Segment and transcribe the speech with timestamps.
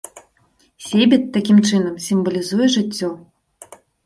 [0.85, 3.13] Сейбіт, такім чынам, сімвалізуе жыццё.